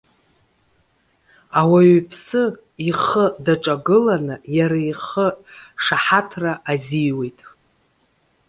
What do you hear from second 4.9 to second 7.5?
ихы шаҳаҭра азиуеит.